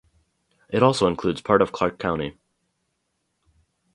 [0.69, 2.35] It also includes part of Clarke County.